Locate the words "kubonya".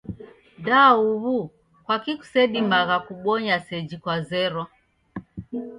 3.07-3.55